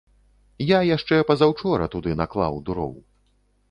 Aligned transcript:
Я 0.67 0.79
яшчэ 0.95 1.21
пазаўчора 1.33 1.91
туды 1.97 2.19
наклаў 2.25 2.63
дроў. 2.71 2.93